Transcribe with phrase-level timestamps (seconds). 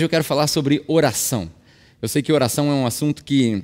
[0.00, 1.52] Hoje eu quero falar sobre oração.
[2.00, 3.62] Eu sei que oração é um assunto que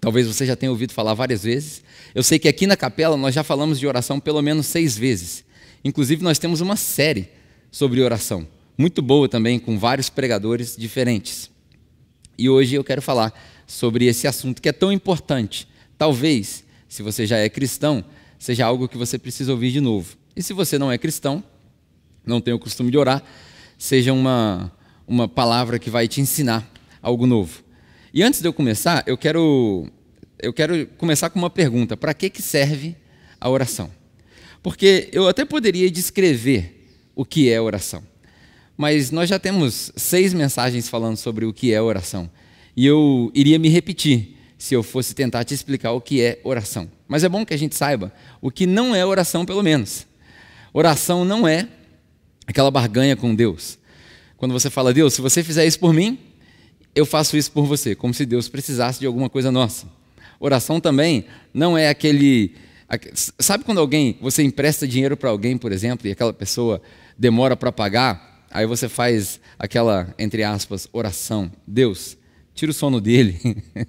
[0.00, 1.82] talvez você já tenha ouvido falar várias vezes.
[2.14, 5.44] Eu sei que aqui na capela nós já falamos de oração pelo menos seis vezes.
[5.84, 7.28] Inclusive, nós temos uma série
[7.70, 11.50] sobre oração, muito boa também, com vários pregadores diferentes.
[12.38, 15.68] E hoje eu quero falar sobre esse assunto que é tão importante.
[15.98, 18.02] Talvez, se você já é cristão,
[18.38, 20.16] seja algo que você precisa ouvir de novo.
[20.34, 21.44] E se você não é cristão,
[22.24, 23.22] não tem o costume de orar,
[23.76, 24.72] seja uma
[25.06, 26.70] uma palavra que vai te ensinar
[27.02, 27.62] algo novo.
[28.14, 29.86] E antes de eu começar, eu quero,
[30.38, 32.96] eu quero começar com uma pergunta: para que, que serve
[33.40, 33.90] a oração?
[34.62, 38.02] Porque eu até poderia descrever o que é oração,
[38.76, 42.30] mas nós já temos seis mensagens falando sobre o que é oração.
[42.76, 46.88] E eu iria me repetir se eu fosse tentar te explicar o que é oração.
[47.08, 50.06] Mas é bom que a gente saiba o que não é oração, pelo menos.
[50.72, 51.68] Oração não é
[52.46, 53.78] aquela barganha com Deus.
[54.42, 56.18] Quando você fala, Deus, se você fizer isso por mim,
[56.96, 59.86] eu faço isso por você, como se Deus precisasse de alguma coisa nossa.
[60.40, 62.56] Oração também não é aquele.
[63.38, 66.82] Sabe quando alguém, você empresta dinheiro para alguém, por exemplo, e aquela pessoa
[67.16, 71.48] demora para pagar, aí você faz aquela, entre aspas, oração.
[71.64, 72.18] Deus,
[72.52, 73.38] tira o sono dele.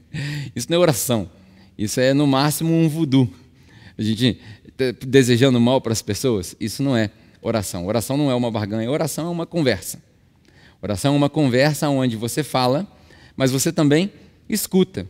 [0.55, 1.31] Isso não é oração.
[1.75, 3.27] Isso é, no máximo, um voodoo.
[3.97, 4.39] A gente
[5.01, 7.09] desejando mal para as pessoas, isso não é
[7.41, 7.87] oração.
[7.87, 10.12] Oração não é uma barganha, oração é uma conversa.
[10.83, 12.85] Oração é uma conversa onde você fala,
[13.37, 14.11] mas você também
[14.49, 15.07] escuta.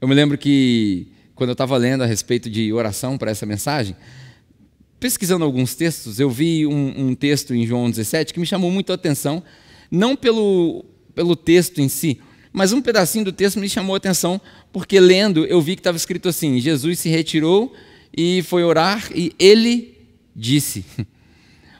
[0.00, 3.96] Eu me lembro que, quando eu estava lendo a respeito de oração para essa mensagem,
[5.00, 8.92] pesquisando alguns textos, eu vi um, um, texto em João 17 que me chamou muito
[8.92, 9.42] a atenção,
[9.90, 12.20] não pelo, pelo texto em si,
[12.52, 14.40] mas um pedacinho do texto me chamou a atenção,
[14.72, 17.74] porque lendo eu vi que estava escrito assim: Jesus se retirou
[18.16, 19.98] e foi orar, e ele
[20.36, 20.84] disse.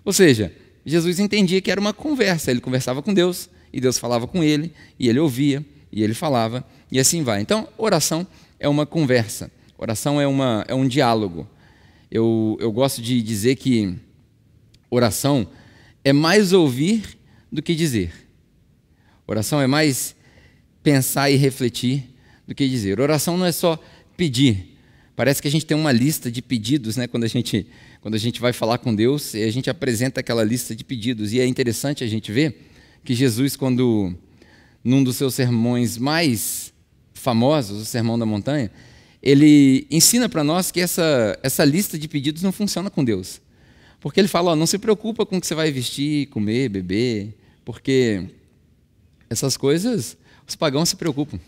[0.04, 0.52] Ou seja,
[0.84, 2.50] Jesus entendia que era uma conversa.
[2.50, 6.64] Ele conversava com Deus e Deus falava com ele e ele ouvia e ele falava
[6.90, 7.40] e assim vai.
[7.40, 8.26] Então, oração
[8.58, 9.50] é uma conversa.
[9.78, 11.48] Oração é, uma, é um diálogo.
[12.10, 13.94] Eu, eu gosto de dizer que
[14.90, 15.46] oração
[16.04, 17.18] é mais ouvir
[17.50, 18.12] do que dizer.
[19.26, 20.14] Oração é mais
[20.82, 22.04] pensar e refletir
[22.46, 23.00] do que dizer.
[23.00, 23.78] Oração não é só
[24.16, 24.76] pedir.
[25.14, 27.66] Parece que a gente tem uma lista de pedidos, né, quando a gente
[28.00, 31.32] quando a gente vai falar com Deus, a gente apresenta aquela lista de pedidos.
[31.32, 32.70] E é interessante a gente ver
[33.04, 34.14] que Jesus, quando,
[34.82, 36.72] num dos seus sermões mais
[37.12, 38.70] famosos, o Sermão da Montanha,
[39.22, 43.40] ele ensina para nós que essa, essa lista de pedidos não funciona com Deus.
[44.00, 47.36] Porque ele fala: ó, não se preocupa com o que você vai vestir, comer, beber,
[47.64, 48.26] porque
[49.28, 50.16] essas coisas
[50.48, 51.38] os pagãos se preocupam.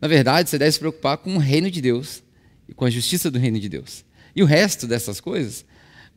[0.00, 2.22] Na verdade, você deve se preocupar com o reino de Deus
[2.68, 4.03] e com a justiça do reino de Deus.
[4.34, 5.64] E o resto dessas coisas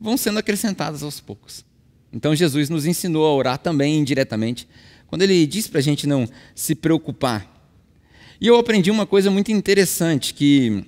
[0.00, 1.64] vão sendo acrescentadas aos poucos.
[2.12, 4.68] Então Jesus nos ensinou a orar também indiretamente,
[5.06, 7.54] quando ele diz para a gente não se preocupar.
[8.40, 10.84] E eu aprendi uma coisa muito interessante, que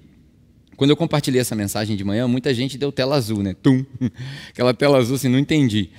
[0.76, 3.54] quando eu compartilhei essa mensagem de manhã, muita gente deu tela azul, né?
[3.54, 3.84] Tum!
[4.50, 5.90] Aquela tela azul assim, não entendi.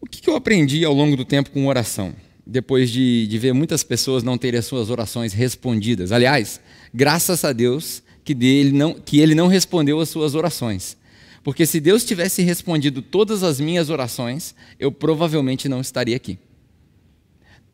[0.00, 2.14] O que eu aprendi ao longo do tempo com oração?
[2.46, 6.12] Depois de, de ver muitas pessoas não terem as suas orações respondidas.
[6.12, 6.60] Aliás,
[6.94, 10.98] graças a Deus, que, dele não, que ele não respondeu às suas orações.
[11.42, 16.38] Porque se Deus tivesse respondido todas as minhas orações, eu provavelmente não estaria aqui.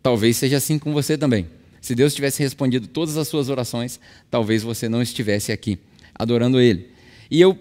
[0.01, 1.49] Talvez seja assim com você também.
[1.81, 3.99] Se Deus tivesse respondido todas as suas orações,
[4.31, 5.77] talvez você não estivesse aqui
[6.15, 6.89] adorando Ele.
[7.29, 7.59] E eu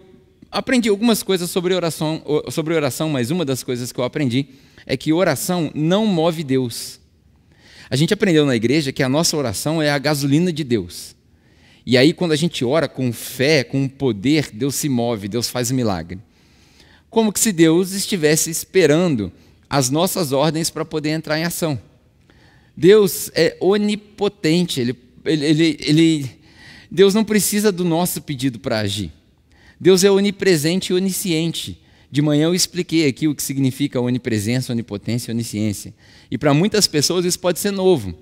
[0.52, 2.22] aprendi algumas coisas sobre oração,
[2.52, 4.50] sobre oração, mas uma das coisas que eu aprendi
[4.86, 7.00] é que oração não move Deus.
[7.90, 11.16] A gente aprendeu na igreja que a nossa oração é a gasolina de Deus.
[11.86, 15.70] E aí, quando a gente ora com fé, com poder, Deus se move, Deus faz
[15.72, 16.20] milagre.
[17.10, 19.32] Como que se Deus estivesse esperando
[19.74, 21.80] as nossas ordens para poder entrar em ação.
[22.78, 24.96] Deus é onipotente, ele,
[25.26, 26.30] ele, ele,
[26.92, 29.12] Deus não precisa do nosso pedido para agir.
[29.80, 31.82] Deus é onipresente e onisciente.
[32.12, 35.92] De manhã eu expliquei aqui o que significa onipresença, onipotência e onisciência.
[36.30, 38.14] E para muitas pessoas isso pode ser novo.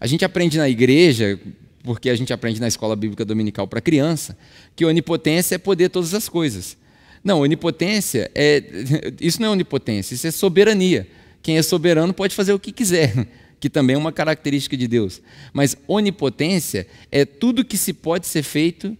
[0.00, 1.38] A gente aprende na igreja,
[1.82, 4.36] porque a gente aprende na escola bíblica dominical para criança,
[4.74, 6.76] que onipotência é poder todas as coisas.
[7.22, 8.62] Não, onipotência é
[9.20, 11.06] isso não é onipotência, isso é soberania.
[11.42, 13.28] Quem é soberano pode fazer o que quiser,
[13.60, 15.20] que também é uma característica de Deus.
[15.52, 18.96] Mas onipotência é tudo que se pode ser feito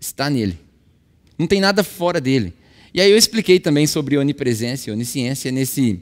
[0.00, 0.58] está nele.
[1.38, 2.54] Não tem nada fora dele.
[2.92, 6.00] E aí eu expliquei também sobre onipresença e onisciência nesse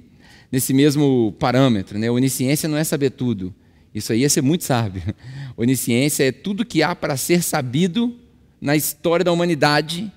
[0.51, 2.11] nesse mesmo parâmetro, né?
[2.11, 3.55] Onisciência não é saber tudo.
[3.99, 5.03] Isso aí ia ser muito sábio.
[5.57, 8.17] Onisciência é tudo que há para ser sabido
[8.61, 10.11] na história da humanidade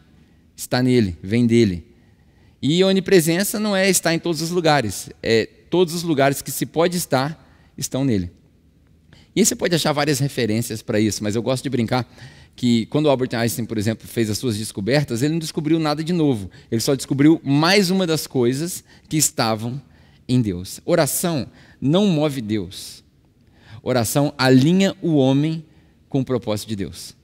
[0.55, 1.85] está nele, vem dele.
[2.61, 6.65] E onipresença não é estar em todos os lugares, é todos os lugares que se
[6.65, 8.31] pode estar, estão nele.
[9.35, 12.07] E aí você pode achar várias referências para isso, mas eu gosto de brincar
[12.55, 16.13] que quando Albert Einstein, por exemplo, fez as suas descobertas, ele não descobriu nada de
[16.13, 16.51] novo.
[16.69, 19.81] Ele só descobriu mais uma das coisas que estavam
[20.27, 20.81] em Deus.
[20.85, 21.47] Oração
[21.79, 23.00] não move Deus.
[23.83, 25.65] Oração alinha o homem
[26.07, 27.15] com o propósito de Deus.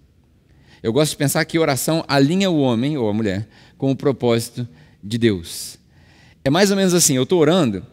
[0.82, 4.68] Eu gosto de pensar que oração alinha o homem ou a mulher com o propósito
[5.04, 5.78] de Deus.
[6.44, 7.86] É mais ou menos assim: eu estou orando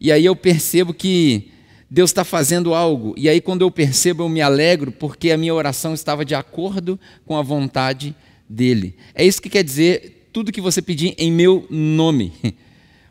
[0.00, 1.50] e aí eu percebo que
[1.90, 5.54] Deus está fazendo algo, e aí quando eu percebo, eu me alegro porque a minha
[5.54, 8.14] oração estava de acordo com a vontade
[8.48, 8.96] dele.
[9.14, 12.32] É isso que quer dizer tudo que você pedir em meu nome.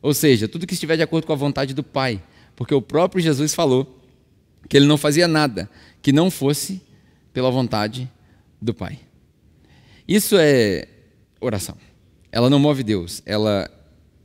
[0.01, 2.21] Ou seja, tudo que estiver de acordo com a vontade do Pai.
[2.57, 4.02] Porque o próprio Jesus falou
[4.67, 5.69] que ele não fazia nada
[6.01, 6.81] que não fosse
[7.31, 8.09] pela vontade
[8.61, 8.99] do Pai.
[10.07, 10.87] Isso é
[11.39, 11.77] oração.
[12.31, 13.69] Ela não move Deus, ela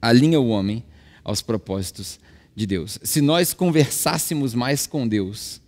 [0.01, 0.85] alinha o homem
[1.23, 2.19] aos propósitos
[2.55, 2.99] de Deus.
[3.03, 5.61] Se nós conversássemos mais com Deus,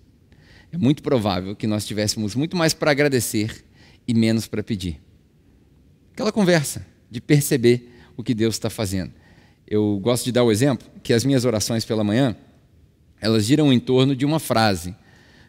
[0.73, 3.65] é muito provável que nós tivéssemos muito mais para agradecer
[4.07, 5.01] e menos para pedir.
[6.13, 9.13] Aquela conversa de perceber o que Deus está fazendo.
[9.67, 12.37] Eu gosto de dar o exemplo que as minhas orações pela manhã,
[13.21, 14.95] elas giram em torno de uma frase.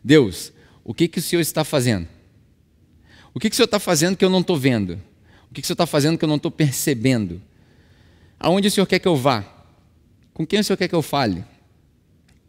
[0.04, 0.52] Deus,
[0.84, 2.08] o que, que o Senhor está fazendo?
[3.34, 5.00] O que, que o Senhor está fazendo que eu não estou vendo?
[5.50, 7.42] O que, que o Senhor está fazendo que eu não estou percebendo?
[8.40, 9.46] Aonde o Senhor quer que eu vá?
[10.34, 11.44] Com quem o Senhor quer que eu fale?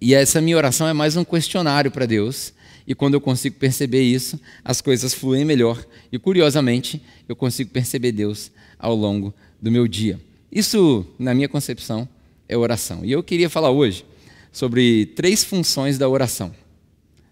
[0.01, 2.53] E essa minha oração é mais um questionário para Deus.
[2.87, 5.85] E quando eu consigo perceber isso, as coisas fluem melhor.
[6.11, 10.21] E curiosamente, eu consigo perceber Deus ao longo do meu dia.
[10.51, 12.09] Isso, na minha concepção,
[12.49, 13.05] é oração.
[13.05, 14.05] E eu queria falar hoje
[14.53, 16.55] sobre três funções da oração.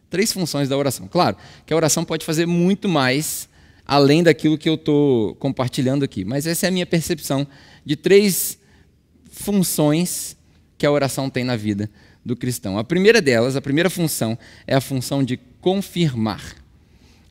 [0.09, 1.07] Três funções da oração.
[1.07, 1.37] Claro
[1.67, 3.49] que a oração pode fazer muito mais
[3.87, 7.47] além daquilo que eu estou compartilhando aqui, mas essa é a minha percepção
[7.85, 8.59] de três
[9.31, 10.37] funções
[10.79, 11.91] que a oração tem na vida
[12.25, 12.79] do cristão.
[12.79, 16.57] A primeira delas, a primeira função, é a função de confirmar.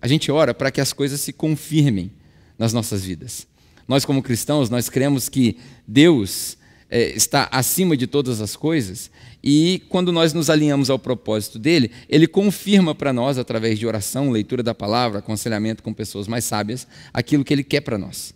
[0.01, 2.11] A gente ora para que as coisas se confirmem
[2.57, 3.47] nas nossas vidas.
[3.87, 5.57] Nós, como cristãos, nós cremos que
[5.87, 6.57] Deus
[6.89, 9.09] é, está acima de todas as coisas
[9.43, 14.31] e quando nós nos alinhamos ao propósito dele, ele confirma para nós, através de oração,
[14.31, 18.33] leitura da palavra, aconselhamento com pessoas mais sábias, aquilo que ele quer para nós.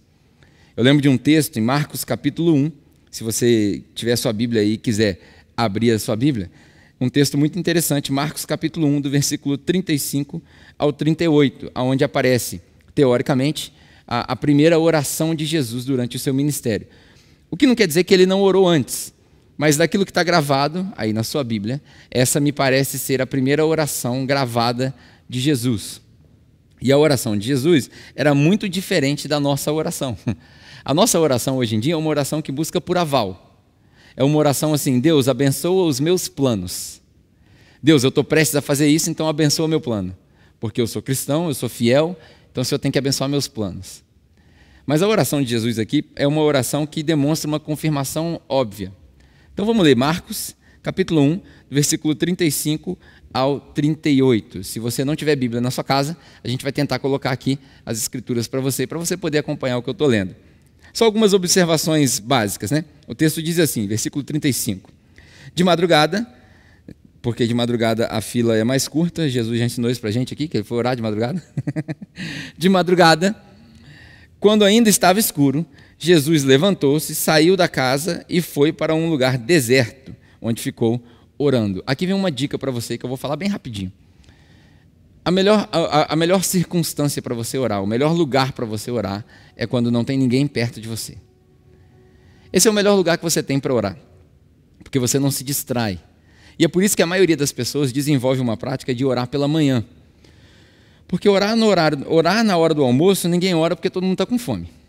[0.76, 2.72] Eu lembro de um texto em Marcos capítulo 1,
[3.12, 5.20] se você tiver sua Bíblia aí e quiser
[5.56, 6.50] abrir a sua Bíblia,
[7.00, 10.42] um texto muito interessante, Marcos capítulo 1, do versículo 35
[10.80, 12.62] ao 38, onde aparece,
[12.96, 13.74] teoricamente,
[14.08, 16.88] a, a primeira oração de Jesus durante o seu ministério.
[17.52, 19.14] O que não quer dizer que ele não orou antes,
[19.58, 23.66] mas daquilo que está gravado aí na sua Bíblia, essa me parece ser a primeira
[23.66, 24.94] oração gravada
[25.30, 26.02] de Jesus.
[26.82, 30.18] E a oração de Jesus era muito diferente da nossa oração.
[30.86, 33.58] A nossa oração hoje em dia é uma oração que busca por aval.
[34.18, 37.02] É uma oração assim: Deus, abençoa os meus planos.
[37.82, 40.14] Deus, eu estou prestes a fazer isso, então abençoa meu plano.
[40.60, 42.20] Porque eu sou cristão, eu sou fiel,
[42.52, 44.04] então o Senhor tem que abençoar meus planos.
[44.86, 48.92] Mas a oração de Jesus aqui é uma oração que demonstra uma confirmação óbvia.
[49.54, 52.98] Então vamos ler Marcos, capítulo 1, versículo 35
[53.32, 54.64] ao 38.
[54.64, 58.00] Se você não tiver Bíblia na sua casa, a gente vai tentar colocar aqui as
[58.00, 60.36] escrituras para você, para você poder acompanhar o que eu estou lendo.
[60.92, 62.84] Só algumas observações básicas, né?
[63.08, 64.90] O texto diz assim, versículo 35.
[65.54, 66.28] De madrugada,
[67.22, 70.34] porque de madrugada a fila é mais curta, Jesus já ensinou isso para a gente
[70.34, 71.44] aqui, que ele foi orar de madrugada.
[72.58, 73.36] de madrugada,
[74.39, 75.63] quando ainda estava escuro,
[76.03, 81.01] Jesus levantou-se, saiu da casa e foi para um lugar deserto, onde ficou
[81.38, 81.81] orando.
[81.88, 83.89] Aqui vem uma dica para você que eu vou falar bem rapidinho.
[85.24, 89.25] A melhor, a, a melhor circunstância para você orar, o melhor lugar para você orar,
[89.55, 91.15] é quando não tem ninguém perto de você.
[92.51, 93.98] Esse é o melhor lugar que você tem para orar,
[94.83, 96.01] porque você não se distrai.
[96.60, 99.48] E é por isso que a maioria das pessoas desenvolve uma prática de orar pela
[99.48, 99.86] manhã.
[101.07, 104.25] Porque orar, no horário, orar na hora do almoço, ninguém ora porque todo mundo está
[104.25, 104.83] com fome.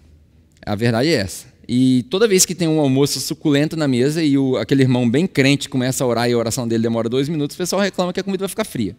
[0.64, 1.47] A verdade é essa.
[1.68, 5.26] E toda vez que tem um almoço suculento na mesa e o, aquele irmão bem
[5.26, 8.21] crente começa a orar e a oração dele demora dois minutos, o pessoal reclama que
[8.21, 8.97] a comida vai ficar fria.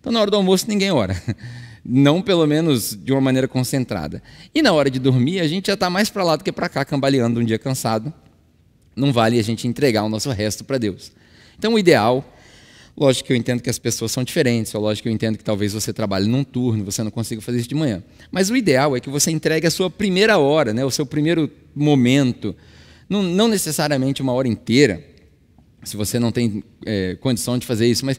[0.00, 1.20] Então, na hora do almoço, ninguém ora.
[1.84, 4.22] Não, pelo menos, de uma maneira concentrada.
[4.54, 6.68] E na hora de dormir, a gente já está mais para lá do que para
[6.68, 8.12] cá, cambaleando um dia cansado.
[8.94, 11.12] Não vale a gente entregar o nosso resto para Deus.
[11.58, 12.24] Então, o ideal,
[12.98, 15.72] lógico que eu entendo que as pessoas são diferentes, lógico que eu entendo que talvez
[15.72, 18.02] você trabalhe num turno, você não consiga fazer isso de manhã.
[18.30, 21.48] Mas o ideal é que você entregue a sua primeira hora, né, o seu primeiro
[21.74, 22.56] momento,
[23.08, 25.04] não, não necessariamente uma hora inteira,
[25.84, 28.18] se você não tem é, condição de fazer isso, mas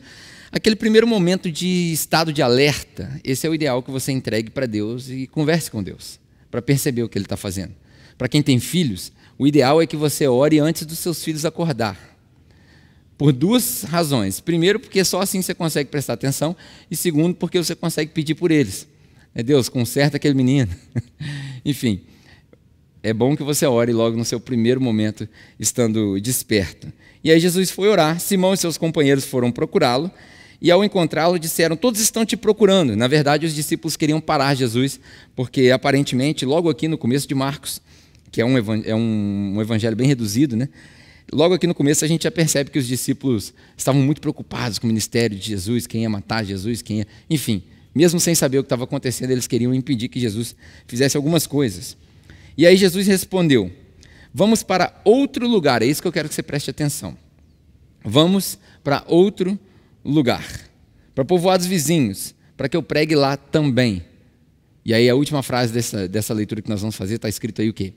[0.49, 4.65] aquele primeiro momento de estado de alerta, esse é o ideal que você entregue para
[4.65, 7.73] Deus e converse com Deus, para perceber o que Ele está fazendo.
[8.17, 12.08] Para quem tem filhos, o ideal é que você ore antes dos seus filhos acordar.
[13.19, 14.39] Por duas razões.
[14.39, 16.55] Primeiro, porque só assim você consegue prestar atenção.
[16.89, 18.87] E segundo, porque você consegue pedir por eles.
[19.35, 20.69] É Deus, conserta aquele menino.
[21.65, 21.99] Enfim,
[23.03, 25.27] é bom que você ore logo no seu primeiro momento,
[25.59, 26.87] estando desperto.
[27.21, 30.09] E aí Jesus foi orar, Simão e seus companheiros foram procurá-lo,
[30.61, 32.95] e ao encontrá-lo disseram: Todos estão te procurando.
[32.95, 34.97] Na verdade, os discípulos queriam parar Jesus,
[35.35, 37.81] porque aparentemente, logo aqui no começo de Marcos,
[38.31, 40.69] que é um, é um, um evangelho bem reduzido, né?
[41.31, 44.87] Logo aqui no começo a gente já percebe que os discípulos estavam muito preocupados com
[44.87, 47.07] o ministério de Jesus, quem ia matar Jesus, quem ia.
[47.29, 50.55] Enfim, mesmo sem saber o que estava acontecendo, eles queriam impedir que Jesus
[50.87, 51.95] fizesse algumas coisas.
[52.57, 53.71] E aí Jesus respondeu:
[54.33, 57.15] Vamos para outro lugar, é isso que eu quero que você preste atenção.
[58.03, 59.59] Vamos para outro
[60.03, 60.45] lugar,
[61.13, 64.03] para povoados vizinhos, para que eu pregue lá também.
[64.83, 67.69] E aí a última frase dessa, dessa leitura que nós vamos fazer está escrito aí
[67.69, 67.93] o quê?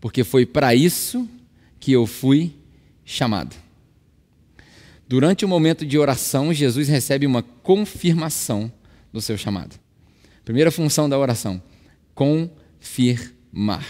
[0.00, 1.26] Porque foi para isso
[1.78, 2.52] que eu fui
[3.04, 3.54] chamado.
[5.06, 8.72] Durante o momento de oração, Jesus recebe uma confirmação
[9.12, 9.78] do seu chamado.
[10.44, 11.62] Primeira função da oração:
[12.14, 13.86] confirmar.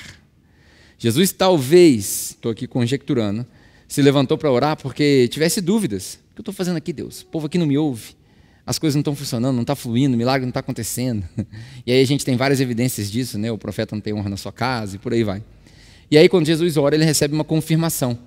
[0.99, 3.47] Jesus talvez, estou aqui conjecturando,
[3.87, 6.19] se levantou para orar porque tivesse dúvidas.
[6.33, 7.23] O que eu estou fazendo aqui, Deus?
[7.23, 8.17] O povo aqui não me ouve.
[8.67, 11.25] As coisas não estão funcionando, não está fluindo, o milagre não está acontecendo.
[11.87, 13.53] E aí a gente tem várias evidências disso, né?
[13.53, 15.45] O profeta não tem honra na sua casa e por aí vai.
[16.11, 18.19] E aí quando Jesus ora, ele recebe uma confirmação.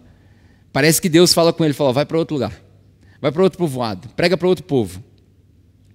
[0.71, 2.67] Parece que Deus fala com ele, fala, vai para outro lugar.
[3.21, 5.03] Vai para outro povoado, prega para outro povo.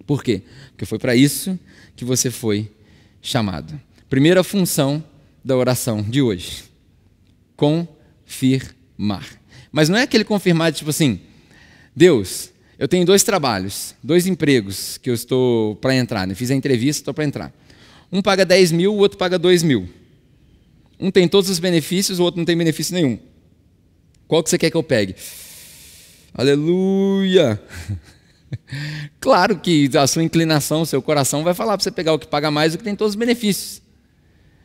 [0.07, 0.43] Por quê?
[0.71, 1.59] Porque foi para isso
[1.95, 2.71] que você foi
[3.21, 3.81] chamado.
[4.11, 5.03] Primeira função
[5.45, 6.65] da oração de hoje:
[7.57, 9.27] confirmar.
[9.71, 11.21] Mas não é aquele confirmar tipo assim,
[11.95, 16.35] Deus, eu tenho dois trabalhos, dois empregos que eu estou para entrar, né?
[16.35, 17.53] fiz a entrevista, estou para entrar.
[18.11, 19.89] Um paga 10 mil, o outro paga 2 mil.
[21.01, 23.19] Um tem todos os benefícios, o outro não tem benefício nenhum.
[24.33, 25.15] Qual que você quer que eu pegue?
[26.33, 27.63] Aleluia!
[29.19, 32.27] Claro que a sua inclinação, o seu coração vai falar para você pegar o que
[32.27, 33.81] paga mais, o que tem todos os benefícios.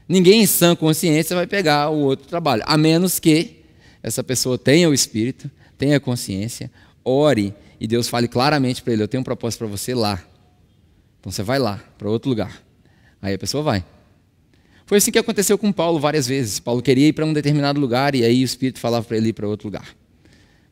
[0.10, 3.64] Ninguém em sã consciência vai pegar o outro trabalho, a menos que
[4.04, 6.70] essa pessoa tenha o espírito, tenha consciência,
[7.04, 10.22] ore e Deus fale claramente para ele: Eu tenho um propósito para você lá.
[11.20, 12.62] Então você vai lá, para outro lugar.
[13.22, 13.86] Aí a pessoa vai.
[14.88, 16.62] Foi assim que aconteceu com Paulo várias vezes.
[16.62, 19.34] Paulo queria ir para um determinado lugar e aí o Espírito falava para ele ir
[19.34, 19.86] para outro lugar.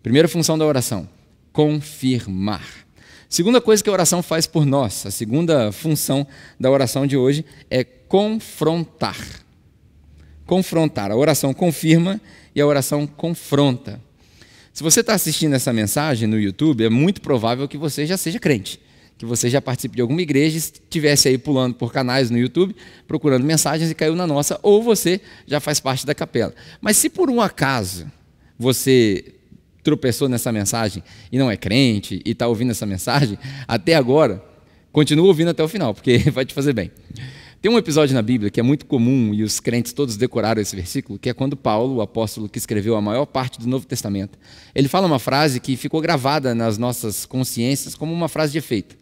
[0.02, 1.08] Primeira função da oração:
[1.52, 2.66] confirmar.
[3.28, 6.26] Segunda coisa que a oração faz por nós, a segunda função
[6.58, 9.18] da oração de hoje é confrontar.
[10.46, 11.12] Confrontar.
[11.12, 12.22] A oração confirma
[12.56, 14.00] e a oração confronta.
[14.72, 18.40] Se você está assistindo essa mensagem no YouTube, é muito provável que você já seja
[18.40, 18.80] crente,
[19.18, 22.76] que você já participe de alguma igreja, estivesse aí pulando por canais no YouTube,
[23.08, 26.54] procurando mensagens e caiu na nossa, ou você já faz parte da capela.
[26.82, 28.12] Mas se por um acaso
[28.58, 29.34] você
[29.84, 34.44] tropeçou nessa mensagem e não é crente e está ouvindo essa mensagem, até agora,
[34.92, 36.92] continua ouvindo até o final, porque vai te fazer bem.
[37.62, 40.76] Tem um episódio na Bíblia que é muito comum e os crentes todos decoraram esse
[40.76, 44.38] versículo, que é quando Paulo, o apóstolo que escreveu a maior parte do Novo Testamento,
[44.76, 48.96] ele fala uma frase que ficou gravada nas nossas consciências como uma frase de efeito: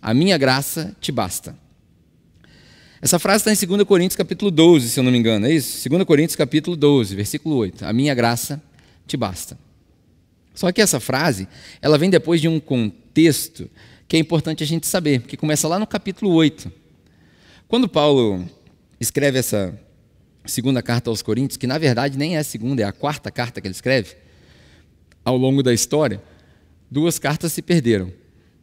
[0.00, 1.56] A minha graça te basta.
[3.00, 5.88] Essa frase está em 2 Coríntios capítulo 12, se eu não me engano, é isso?
[5.88, 7.84] 2 Coríntios capítulo 12, versículo 8.
[7.84, 8.60] A minha graça
[9.06, 9.58] te basta.
[10.54, 11.46] Só que essa frase,
[11.82, 13.68] ela vem depois de um contexto
[14.08, 16.72] que é importante a gente saber, que começa lá no capítulo 8.
[17.68, 18.48] Quando Paulo
[18.98, 19.78] escreve essa
[20.46, 23.60] segunda carta aos Coríntios, que na verdade nem é a segunda, é a quarta carta
[23.60, 24.16] que ele escreve,
[25.24, 26.22] ao longo da história,
[26.90, 28.12] duas cartas se perderam.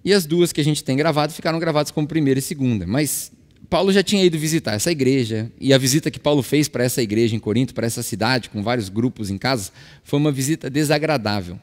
[0.04, 2.86] E as duas que a gente tem gravado ficaram gravadas como primeira e segunda.
[2.86, 3.32] Mas
[3.70, 7.02] Paulo já tinha ido visitar essa igreja, e a visita que Paulo fez para essa
[7.02, 9.72] igreja em Corinto, para essa cidade, com vários grupos em casa,
[10.04, 11.58] foi uma visita desagradável.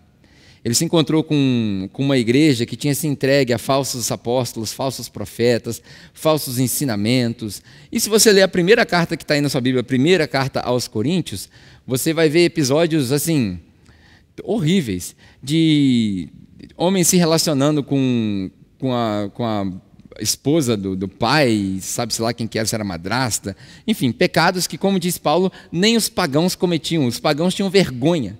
[0.65, 5.09] Ele se encontrou com, com uma igreja que tinha se entregue a falsos apóstolos, falsos
[5.09, 5.81] profetas,
[6.13, 7.63] falsos ensinamentos.
[7.91, 10.29] E se você ler a primeira carta que está aí na sua Bíblia, a primeira
[10.29, 11.49] carta aos Coríntios,
[11.87, 13.59] você vai ver episódios assim
[14.43, 16.29] horríveis de
[16.77, 19.67] homens se relacionando com, com, a, com a
[20.21, 23.57] esposa do, do pai, sabe-se lá quem que era, se era madrasta.
[23.87, 27.07] Enfim, pecados que, como diz Paulo, nem os pagãos cometiam.
[27.07, 28.39] Os pagãos tinham vergonha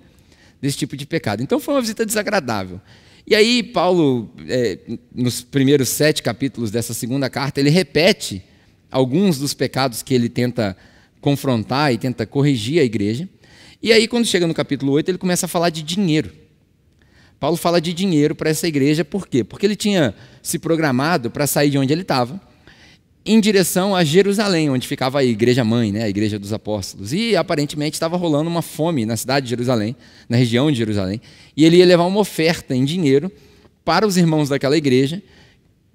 [0.61, 1.41] desse tipo de pecado.
[1.41, 2.79] Então foi uma visita desagradável.
[3.25, 4.79] E aí, Paulo, é,
[5.13, 8.43] nos primeiros sete capítulos dessa segunda carta, ele repete
[8.89, 10.75] alguns dos pecados que ele tenta
[11.19, 13.29] confrontar e tenta corrigir a igreja.
[13.81, 16.40] E aí, quando chega no capítulo 8, ele começa a falar de dinheiro.
[17.41, 19.43] Paulo fala de dinheiro para essa igreja, por quê?
[19.43, 22.39] Porque ele tinha se programado para sair de onde ele estava
[23.25, 27.11] em direção a Jerusalém, onde ficava a igreja mãe, né, a igreja dos apóstolos.
[27.13, 29.95] E aparentemente estava rolando uma fome na cidade de Jerusalém,
[30.29, 31.19] na região de Jerusalém,
[31.57, 33.31] e ele ia levar uma oferta em dinheiro
[33.83, 35.19] para os irmãos daquela igreja,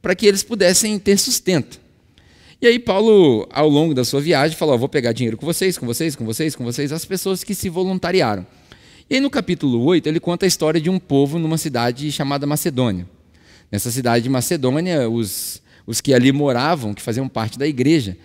[0.02, 1.80] para que eles pudessem ter sustento.
[2.60, 5.86] E aí Paulo, ao longo da sua viagem, falou: "Vou pegar dinheiro com vocês, com
[5.86, 8.44] vocês, com vocês, com vocês", as pessoas que se voluntariaram.
[9.08, 13.06] E no capítulo 8, ele conta a história de um povo numa cidade chamada Macedônia.
[13.70, 18.16] Nessa cidade de Macedônia, os os que ali moravam, que faziam parte da igreja,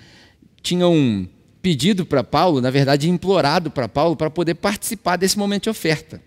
[0.62, 1.30] tinham
[1.62, 6.20] pedido para Paulo, na verdade, implorado para Paulo para poder participar desse momento de oferta.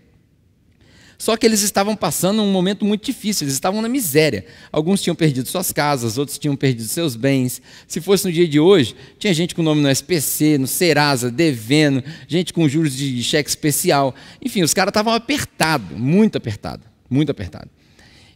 [1.17, 4.45] Só que eles estavam passando um momento muito difícil, eles estavam na miséria.
[4.71, 7.61] Alguns tinham perdido suas casas, outros tinham perdido seus bens.
[7.87, 12.03] Se fosse no dia de hoje, tinha gente com nome no SPC, no Serasa, devendo,
[12.27, 14.13] gente com juros de cheque especial.
[14.41, 17.69] Enfim, os caras estavam apertados, muito apertados, muito apertados.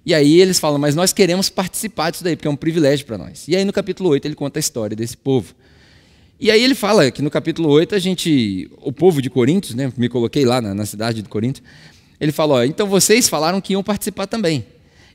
[0.06, 3.18] E aí eles falam, mas nós queremos participar disso daí, porque é um privilégio para
[3.18, 3.48] nós.
[3.48, 5.54] E aí no capítulo 8 ele conta a história desse povo.
[6.40, 9.92] E aí ele fala que no capítulo 8 a gente, o povo de Corinto, né,
[9.98, 11.62] me coloquei lá na, na cidade de Corinto,
[12.20, 14.66] ele falou, então vocês falaram que iam participar também.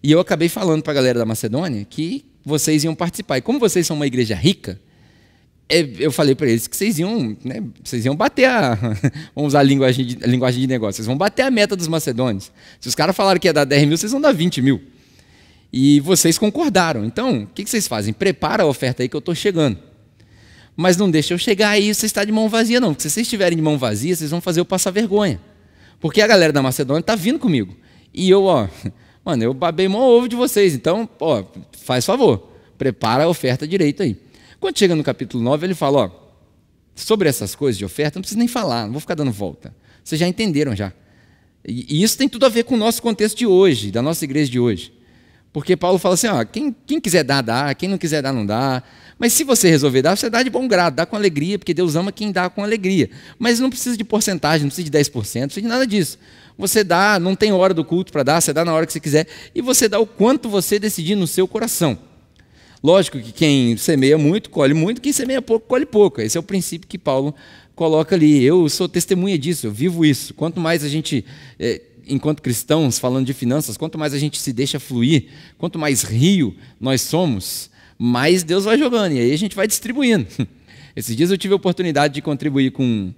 [0.03, 3.39] E eu acabei falando para a galera da Macedônia que vocês iam participar.
[3.39, 4.79] E como vocês são uma igreja rica,
[5.69, 8.75] é, eu falei para eles que vocês iam, né, vocês iam bater a.
[9.35, 10.97] Vamos usar a linguagem, de, a linguagem de negócio.
[10.97, 12.53] Vocês vão bater a meta dos macedônios.
[12.81, 14.81] Se os caras falaram que ia dar 10 mil, vocês vão dar 20 mil.
[15.73, 17.05] E vocês concordaram.
[17.05, 18.13] Então, o que, que vocês fazem?
[18.13, 19.79] Prepara a oferta aí que eu estou chegando.
[20.77, 22.93] Mas não deixa eu chegar aí você está de mão vazia, não.
[22.93, 25.41] Porque se vocês estiverem de mão vazia, vocês vão fazer eu passar vergonha.
[26.05, 27.75] Porque a galera da Macedônia está vindo comigo.
[28.13, 28.69] E eu, ó,
[29.25, 30.75] mano, eu babei mão ovo de vocês.
[30.75, 31.43] Então, ó,
[31.73, 32.47] faz favor.
[32.77, 34.15] Prepara a oferta direito aí.
[34.61, 36.11] Quando chega no capítulo 9, ele fala: ó,
[36.95, 39.75] sobre essas coisas de oferta, não precisa nem falar, não vou ficar dando volta.
[40.05, 40.93] Vocês já entenderam já.
[41.67, 44.51] E isso tem tudo a ver com o nosso contexto de hoje, da nossa igreja
[44.51, 44.93] de hoje.
[45.55, 48.45] Porque Paulo fala assim: ó, quem, quem quiser dar, dá, quem não quiser dar, não
[48.45, 48.83] dá.
[49.17, 51.95] Mas se você resolver dar, você dá de bom grado, dá com alegria, porque Deus
[51.95, 53.09] ama quem dá com alegria.
[53.39, 56.19] Mas não precisa de porcentagem, não precisa de 10%, não precisa de nada disso.
[56.59, 58.99] Você dá, não tem hora do culto para dar, você dá na hora que você
[58.99, 61.97] quiser, e você dá o quanto você decidir no seu coração.
[62.83, 66.21] Lógico que quem semeia muito, colhe muito, quem semeia pouco, colhe pouco.
[66.21, 67.33] Esse é o princípio que Paulo
[67.77, 68.43] coloca ali.
[68.43, 70.35] Eu sou testemunha disso, eu vivo isso.
[70.35, 71.25] Quanto mais a gente,
[71.61, 75.27] é, enquanto cristãos, falando de finanças, quanto mais a gente se deixa fluir,
[75.59, 79.13] quanto mais rio nós somos, mais Deus vai jogando.
[79.13, 80.27] E aí a gente vai distribuindo.
[80.97, 83.13] Esses dias eu tive a oportunidade de contribuir com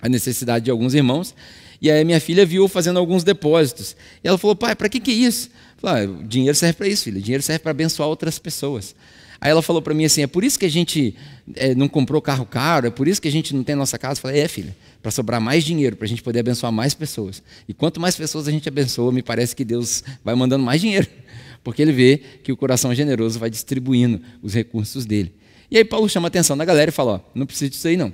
[0.00, 1.34] a necessidade de alguns irmãos.
[1.80, 3.96] E aí minha filha viu fazendo alguns depósitos.
[4.22, 5.50] E ela falou, pai, para que, que é isso?
[5.78, 7.20] Falei, ah, dinheiro serve para isso, filho.
[7.20, 8.94] Dinheiro serve para abençoar outras pessoas.
[9.40, 11.14] Aí ela falou para mim assim: é por isso que a gente
[11.54, 14.18] é, não comprou carro caro, é por isso que a gente não tem nossa casa.
[14.18, 14.76] Eu falei: é, filha,
[15.08, 17.42] para sobrar mais dinheiro, para a gente poder abençoar mais pessoas.
[17.66, 21.06] E quanto mais pessoas a gente abençoa, me parece que Deus vai mandando mais dinheiro,
[21.64, 25.32] porque Ele vê que o coração generoso vai distribuindo os recursos dele.
[25.70, 27.96] E aí Paulo chama a atenção da galera e fala: ó, não precisa disso aí
[27.96, 28.12] não.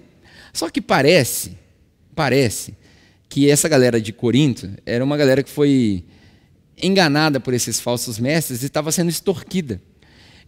[0.53, 1.59] Só que parece,
[2.15, 2.77] parece
[3.29, 6.05] que essa galera de Corinto era uma galera que foi
[6.81, 9.83] enganada por esses falsos mestres e estava sendo extorquida.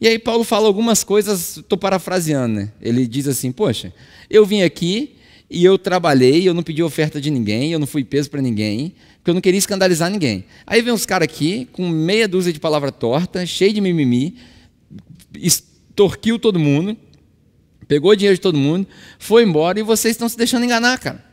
[0.01, 2.73] E aí Paulo fala algumas coisas, estou parafraseando, né?
[2.81, 3.93] Ele diz assim: Poxa,
[4.31, 5.17] eu vim aqui
[5.49, 8.95] e eu trabalhei, eu não pedi oferta de ninguém, eu não fui peso para ninguém,
[9.19, 10.45] porque eu não queria escandalizar ninguém.
[10.67, 14.37] Aí vem uns caras aqui com meia dúzia de palavra torta, cheio de mimimi,
[15.37, 16.97] extorquiu todo mundo,
[17.87, 18.87] pegou o dinheiro de todo mundo,
[19.19, 21.25] foi embora e vocês estão se deixando enganar, cara.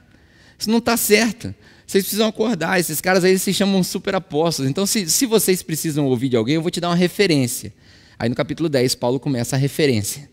[0.57, 1.53] Isso não está certo.
[1.85, 2.79] Vocês precisam acordar.
[2.79, 4.69] Esses caras aí se chamam super apóstolos.
[4.69, 7.73] Então, se, se vocês precisam ouvir de alguém, eu vou te dar uma referência.
[8.17, 10.29] Aí no capítulo 10, Paulo começa a referência.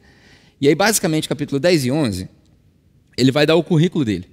[0.60, 2.28] E aí, basicamente, capítulo 10 e 11,
[3.20, 4.24] ele vai dar o currículo dele.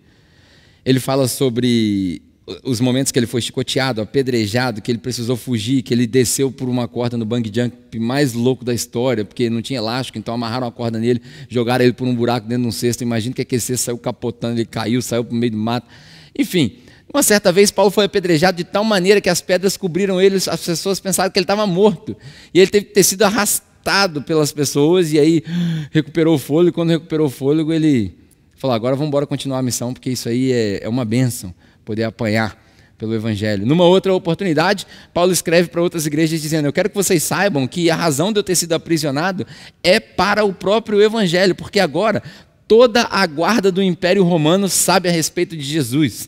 [0.85, 2.21] Ele fala sobre
[2.63, 6.69] os momentos que ele foi chicoteado, apedrejado, que ele precisou fugir, que ele desceu por
[6.69, 10.65] uma corda no bang jump mais louco da história, porque não tinha elástico, então amarraram
[10.65, 13.03] a corda nele, jogaram ele por um buraco dentro de um cesto.
[13.03, 15.87] Imagina que aquele cesto saiu capotando, ele caiu, saiu para o meio do mato.
[16.37, 16.77] Enfim,
[17.13, 20.65] uma certa vez, Paulo foi apedrejado de tal maneira que as pedras cobriram ele, as
[20.65, 22.15] pessoas pensaram que ele estava morto.
[22.53, 25.43] E ele teve que ter sido arrastado pelas pessoas, e aí
[25.91, 26.69] recuperou o fôlego.
[26.69, 28.13] E quando recuperou o fôlego, ele
[28.57, 31.53] falou: agora vamos embora continuar a missão, porque isso aí é, é uma bênção,
[31.85, 32.57] poder apanhar
[32.97, 33.65] pelo Evangelho.
[33.65, 37.89] Numa outra oportunidade, Paulo escreve para outras igrejas dizendo: Eu quero que vocês saibam que
[37.89, 39.45] a razão de eu ter sido aprisionado
[39.83, 42.23] é para o próprio Evangelho, porque agora
[42.67, 46.27] toda a guarda do Império Romano sabe a respeito de Jesus.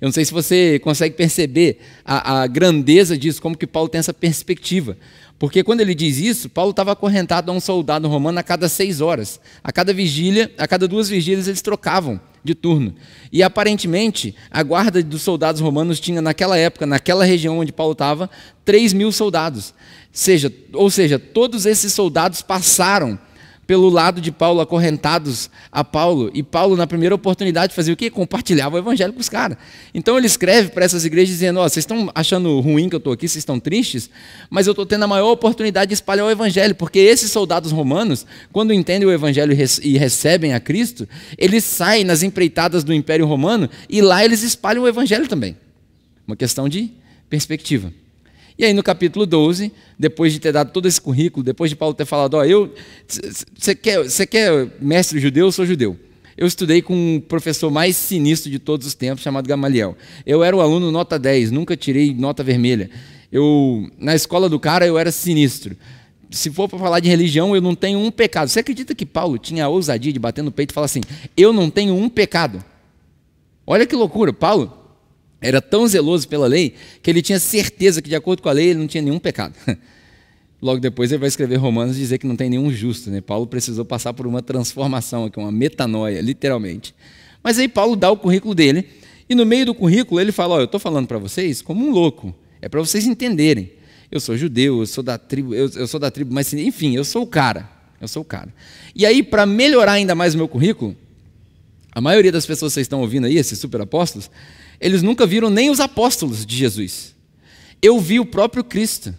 [0.00, 3.98] Eu não sei se você consegue perceber a, a grandeza disso, como que Paulo tem
[3.98, 4.96] essa perspectiva.
[5.38, 9.00] Porque quando ele diz isso, Paulo estava acorrentado a um soldado romano a cada seis
[9.00, 9.40] horas.
[9.62, 12.94] A cada vigília, a cada duas vigílias, eles trocavam de turno.
[13.32, 18.30] E aparentemente, a guarda dos soldados romanos tinha, naquela época, naquela região onde Paulo estava,
[18.64, 19.74] 3 mil soldados.
[20.12, 23.18] Seja, ou seja, todos esses soldados passaram
[23.66, 26.30] pelo lado de Paulo, acorrentados a Paulo.
[26.34, 28.10] E Paulo, na primeira oportunidade, fazia o quê?
[28.10, 29.56] Compartilhava o evangelho com os caras.
[29.92, 32.98] Então ele escreve para essas igrejas dizendo: Ó, oh, vocês estão achando ruim que eu
[32.98, 34.10] estou aqui, vocês estão tristes,
[34.50, 38.26] mas eu estou tendo a maior oportunidade de espalhar o evangelho, porque esses soldados romanos,
[38.52, 43.68] quando entendem o evangelho e recebem a Cristo, eles saem nas empreitadas do Império Romano
[43.88, 45.56] e lá eles espalham o evangelho também.
[46.26, 46.90] Uma questão de
[47.28, 47.92] perspectiva.
[48.56, 51.94] E aí no capítulo 12, depois de ter dado todo esse currículo, depois de Paulo
[51.94, 52.72] ter falado, ó, oh, eu,
[53.58, 55.46] você quer, você quer mestre judeu?
[55.46, 55.98] Eu sou judeu.
[56.36, 59.96] Eu estudei com o professor mais sinistro de todos os tempos, chamado Gamaliel.
[60.24, 62.90] Eu era o aluno nota 10, nunca tirei nota vermelha.
[63.30, 65.76] Eu, na escola do cara, eu era sinistro.
[66.30, 68.48] Se for para falar de religião, eu não tenho um pecado.
[68.48, 71.00] Você acredita que Paulo tinha a ousadia de bater no peito e falar assim:
[71.36, 72.64] Eu não tenho um pecado?
[73.66, 74.32] Olha que loucura.
[74.32, 74.83] Paulo
[75.44, 78.68] era tão zeloso pela lei que ele tinha certeza que, de acordo com a lei,
[78.68, 79.54] ele não tinha nenhum pecado.
[80.60, 83.10] Logo depois ele vai escrever Romanos e dizer que não tem nenhum justo.
[83.10, 83.20] Né?
[83.20, 86.94] Paulo precisou passar por uma transformação aqui, uma metanoia, literalmente.
[87.42, 88.88] Mas aí Paulo dá o currículo dele,
[89.28, 91.90] e no meio do currículo ele fala: oh, eu estou falando para vocês como um
[91.90, 93.70] louco, é para vocês entenderem.
[94.10, 97.04] Eu sou judeu, eu sou da tribo, eu, eu sou da tribo, mas enfim, eu
[97.04, 97.68] sou o cara.
[98.00, 98.48] Eu sou o cara.
[98.94, 100.96] E aí, para melhorar ainda mais o meu currículo,
[101.92, 104.30] a maioria das pessoas que vocês estão ouvindo aí, esses super apóstolos,
[104.84, 107.14] eles nunca viram nem os apóstolos de Jesus.
[107.80, 109.14] Eu vi o próprio Cristo.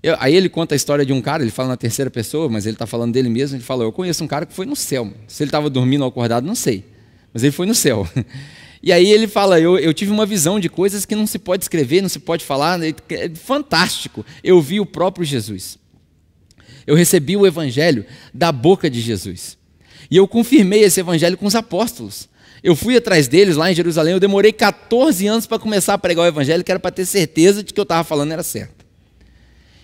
[0.00, 2.64] Eu, aí ele conta a história de um cara, ele fala na terceira pessoa, mas
[2.64, 3.56] ele está falando dele mesmo.
[3.56, 5.12] Ele fala: Eu conheço um cara que foi no céu.
[5.26, 6.84] Se ele estava dormindo ou acordado, não sei.
[7.34, 8.08] Mas ele foi no céu.
[8.80, 11.64] E aí ele fala: eu, eu tive uma visão de coisas que não se pode
[11.64, 12.78] escrever, não se pode falar.
[12.80, 12.94] É
[13.34, 14.24] fantástico.
[14.40, 15.76] Eu vi o próprio Jesus.
[16.86, 19.58] Eu recebi o evangelho da boca de Jesus.
[20.08, 22.28] E eu confirmei esse evangelho com os apóstolos.
[22.62, 26.24] Eu fui atrás deles lá em Jerusalém, eu demorei 14 anos para começar a pregar
[26.24, 28.84] o evangelho, que era para ter certeza de que eu estava falando era certo.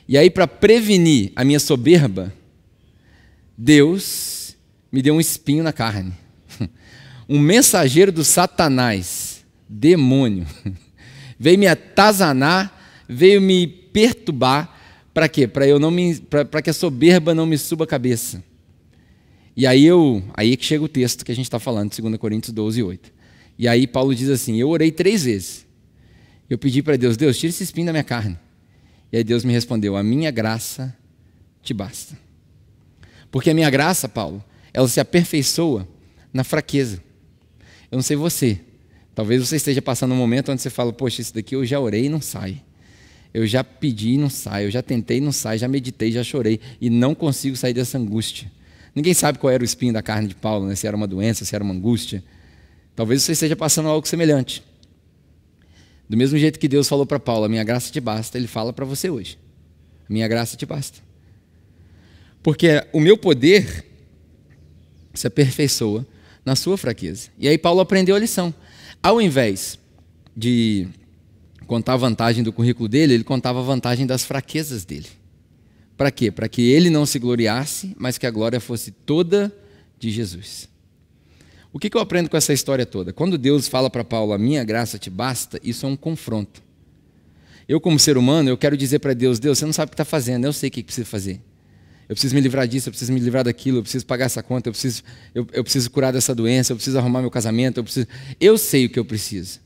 [0.08, 2.32] E aí, para prevenir a minha soberba,
[3.56, 4.56] Deus
[4.92, 6.12] me deu um espinho na carne.
[7.26, 10.46] Um mensageiro do Satanás, demônio,
[11.40, 14.78] veio me atazanar, veio me perturbar,
[15.14, 15.46] para quê?
[15.46, 18.44] Para eu não me, para que a soberba não me suba a cabeça.
[19.56, 22.16] E aí eu, aí é que chega o texto que a gente está falando, 2
[22.16, 23.12] Coríntios 12, 8.
[23.58, 25.64] E aí Paulo diz assim: Eu orei três vezes.
[26.50, 28.38] Eu pedi para Deus, Deus, tira esse espinho da minha carne.
[29.12, 30.96] E aí Deus me respondeu: A minha graça
[31.62, 32.18] te basta.
[33.30, 35.88] Porque a minha graça, Paulo, ela se aperfeiçoa
[36.32, 37.02] na fraqueza.
[37.90, 38.60] Eu não sei você,
[39.14, 42.06] talvez você esteja passando um momento onde você fala: Poxa, isso daqui eu já orei
[42.06, 42.60] e não sai.
[43.32, 44.66] Eu já pedi e não sai.
[44.66, 45.58] Eu já tentei e não sai.
[45.58, 48.50] Já meditei, já chorei e não consigo sair dessa angústia.
[48.94, 50.74] Ninguém sabe qual era o espinho da carne de Paulo, né?
[50.74, 52.22] se era uma doença, se era uma angústia.
[52.94, 54.62] Talvez você esteja passando algo semelhante.
[56.08, 58.72] Do mesmo jeito que Deus falou para Paulo, a minha graça te basta, ele fala
[58.72, 59.38] para você hoje.
[60.08, 61.00] A minha graça te basta.
[62.42, 63.84] Porque o meu poder
[65.14, 66.06] se aperfeiçoa
[66.44, 67.30] na sua fraqueza.
[67.38, 68.54] E aí Paulo aprendeu a lição.
[69.02, 69.78] Ao invés
[70.36, 70.86] de
[71.66, 75.08] contar a vantagem do currículo dele, ele contava a vantagem das fraquezas dele.
[75.96, 76.30] Para quê?
[76.30, 79.52] Para que ele não se gloriasse, mas que a glória fosse toda
[79.98, 80.68] de Jesus.
[81.72, 83.12] O que, que eu aprendo com essa história toda?
[83.12, 86.62] Quando Deus fala para Paulo, a minha graça te basta, isso é um confronto.
[87.68, 89.94] Eu, como ser humano, eu quero dizer para Deus, Deus, você não sabe o que
[89.94, 91.40] está fazendo, eu sei o que precisa fazer.
[92.08, 94.68] Eu preciso me livrar disso, eu preciso me livrar daquilo, eu preciso pagar essa conta,
[94.68, 95.02] eu preciso,
[95.34, 98.06] eu, eu preciso curar dessa doença, eu preciso arrumar meu casamento, eu preciso.
[98.38, 99.60] Eu sei o que eu preciso.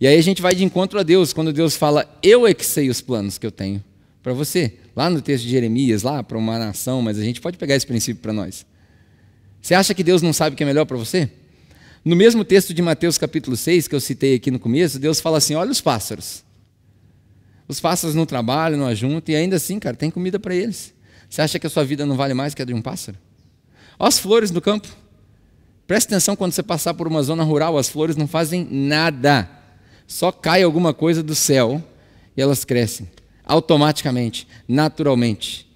[0.00, 2.66] E aí a gente vai de encontro a Deus, quando Deus fala, eu é que
[2.66, 3.82] sei os planos que eu tenho
[4.24, 7.58] para você lá no texto de Jeremias, lá para uma nação, mas a gente pode
[7.58, 8.64] pegar esse princípio para nós.
[9.60, 11.30] Você acha que Deus não sabe o que é melhor para você?
[12.02, 15.36] No mesmo texto de Mateus capítulo 6, que eu citei aqui no começo, Deus fala
[15.36, 16.42] assim: olha os pássaros.
[17.68, 20.94] Os pássaros não trabalham, não ajuntam, e ainda assim, cara, tem comida para eles.
[21.28, 23.18] Você acha que a sua vida não vale mais que a de um pássaro?
[23.98, 24.88] Olha as flores no campo.
[25.86, 29.46] Preste atenção quando você passar por uma zona rural, as flores não fazem nada.
[30.06, 31.82] Só cai alguma coisa do céu
[32.34, 33.06] e elas crescem
[33.44, 35.68] automaticamente, naturalmente.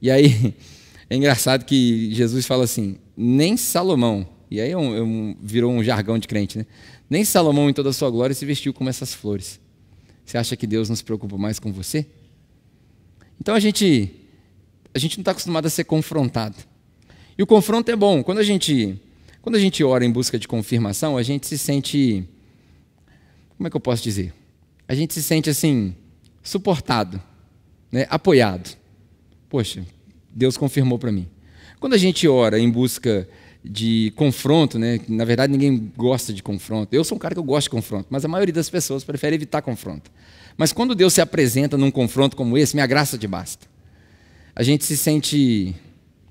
[0.00, 0.54] E aí
[1.08, 5.72] é engraçado que Jesus fala assim: nem Salomão, e aí é um, é um, virou
[5.72, 6.66] um jargão de crente, né?
[7.08, 9.60] Nem Salomão em toda a sua glória se vestiu como essas flores.
[10.24, 12.06] Você acha que Deus não se preocupa mais com você?
[13.40, 14.14] Então a gente,
[14.94, 16.56] a gente não está acostumado a ser confrontado.
[17.36, 18.22] E o confronto é bom.
[18.22, 19.00] Quando a gente,
[19.42, 22.24] quando a gente ora em busca de confirmação, a gente se sente,
[23.56, 24.32] como é que eu posso dizer?
[24.86, 25.96] A gente se sente assim,
[26.42, 27.20] suportado,
[27.90, 28.76] né, apoiado.
[29.48, 29.84] Poxa,
[30.30, 31.28] Deus confirmou para mim.
[31.78, 33.28] Quando a gente ora em busca
[33.62, 36.94] de confronto, né, na verdade ninguém gosta de confronto.
[36.94, 39.36] Eu sou um cara que eu gosto de confronto, mas a maioria das pessoas prefere
[39.36, 40.10] evitar confronto.
[40.56, 43.66] Mas quando Deus se apresenta num confronto como esse, minha graça te basta.
[44.54, 45.74] A gente se sente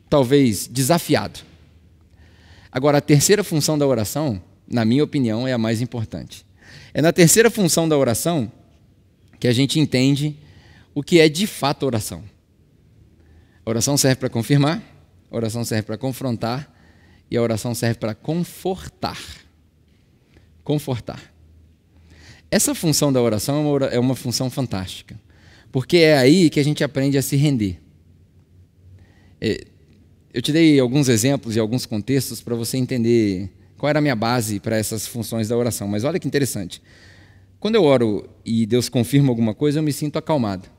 [0.10, 1.40] talvez desafiado.
[2.72, 6.46] Agora, a terceira função da oração, na minha opinião, é a mais importante.
[6.94, 8.52] É na terceira função da oração
[9.40, 10.38] que a gente entende
[10.94, 12.24] o que é de fato oração.
[13.66, 14.84] A oração serve para confirmar,
[15.32, 16.76] a oração serve para confrontar
[17.30, 19.20] e a oração serve para confortar.
[20.64, 21.34] Confortar.
[22.52, 25.20] Essa função da oração é uma, é uma função fantástica,
[25.72, 27.80] porque é aí que a gente aprende a se render.
[29.40, 29.66] É,
[30.34, 34.16] eu te dei alguns exemplos e alguns contextos para você entender qual era a minha
[34.16, 35.88] base para essas funções da oração.
[35.88, 36.82] Mas olha que interessante.
[37.60, 40.70] Quando eu oro e Deus confirma alguma coisa, eu me sinto acalmado.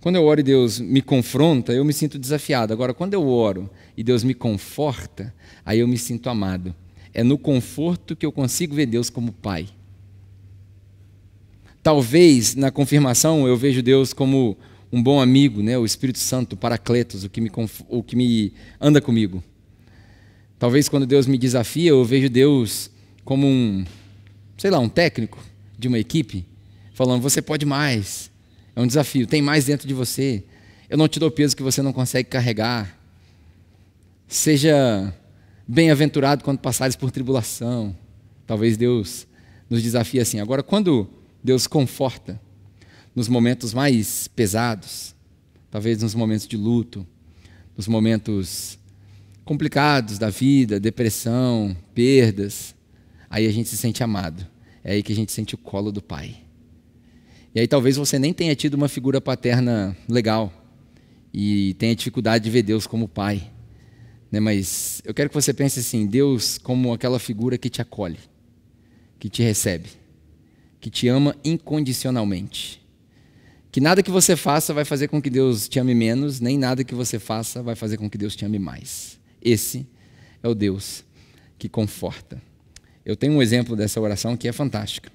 [0.00, 2.72] Quando eu oro e Deus me confronta, eu me sinto desafiado.
[2.72, 5.32] Agora, quando eu oro e Deus me conforta,
[5.64, 6.74] aí eu me sinto amado.
[7.12, 9.68] É no conforto que eu consigo ver Deus como Pai.
[11.80, 14.58] Talvez na confirmação eu vejo Deus como
[14.92, 15.78] um bom amigo, né?
[15.78, 17.50] o Espírito Santo, o Paracletos, o que, me,
[17.88, 19.42] o que me anda comigo.
[20.58, 22.90] Talvez quando Deus me desafia, eu vejo Deus
[23.24, 23.84] como um,
[24.56, 25.53] sei lá, um técnico
[25.84, 26.46] de uma equipe,
[26.94, 28.30] falando: você pode mais,
[28.74, 30.42] é um desafio, tem mais dentro de você.
[30.88, 32.98] Eu não te dou peso que você não consegue carregar.
[34.26, 35.14] Seja
[35.66, 37.94] bem-aventurado quando passares por tribulação.
[38.46, 39.26] Talvez Deus
[39.68, 40.40] nos desafie assim.
[40.40, 41.08] Agora, quando
[41.42, 42.40] Deus conforta
[43.14, 45.14] nos momentos mais pesados,
[45.70, 47.06] talvez nos momentos de luto,
[47.76, 48.78] nos momentos
[49.44, 52.74] complicados da vida, depressão, perdas,
[53.28, 54.53] aí a gente se sente amado.
[54.84, 56.44] É aí que a gente sente o colo do Pai.
[57.54, 60.52] E aí talvez você nem tenha tido uma figura paterna legal
[61.32, 63.50] e tenha dificuldade de ver Deus como pai.
[64.30, 64.40] Né?
[64.40, 68.18] Mas eu quero que você pense assim: Deus como aquela figura que te acolhe,
[69.20, 69.88] que te recebe,
[70.80, 72.82] que te ama incondicionalmente.
[73.70, 76.84] Que nada que você faça vai fazer com que Deus te ame menos, nem nada
[76.84, 79.18] que você faça vai fazer com que Deus te ame mais.
[79.42, 79.86] Esse
[80.42, 81.04] é o Deus
[81.56, 82.40] que conforta.
[83.04, 85.12] Eu tenho um exemplo dessa oração que é fantástica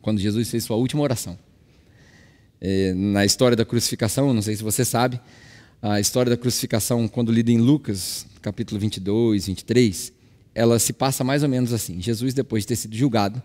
[0.00, 1.38] quando Jesus fez sua última oração.
[2.60, 5.20] É, na história da crucificação, não sei se você sabe,
[5.80, 10.12] a história da crucificação, quando lida em Lucas, capítulo 22, 23,
[10.54, 12.00] ela se passa mais ou menos assim.
[12.00, 13.42] Jesus, depois de ter sido julgado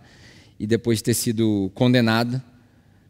[0.60, 2.36] e depois de ter sido condenado,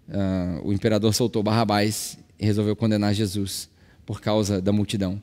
[0.08, 3.70] uh, o imperador soltou Barrabás e resolveu condenar Jesus
[4.06, 5.22] por causa da multidão.